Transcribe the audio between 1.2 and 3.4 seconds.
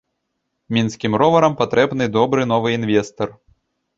роварам патрэбны добры новы інвестар.